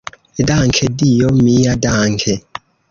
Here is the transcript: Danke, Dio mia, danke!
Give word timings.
Danke, 0.51 0.89
Dio 1.03 1.31
mia, 1.43 1.77
danke! 1.87 2.39